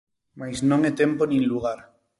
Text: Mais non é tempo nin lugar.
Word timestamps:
Mais 0.39 0.57
non 0.69 0.79
é 0.89 0.91
tempo 1.01 1.21
nin 1.27 1.41
lugar. 1.51 1.79